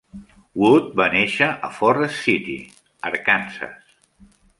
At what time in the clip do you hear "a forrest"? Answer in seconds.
1.67-2.17